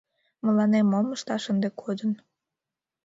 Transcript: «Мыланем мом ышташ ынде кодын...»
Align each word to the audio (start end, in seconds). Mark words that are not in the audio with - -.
«Мыланем 0.45 0.85
мом 0.91 1.07
ышташ 1.15 1.43
ынде 1.51 1.69
кодын...» 1.81 2.11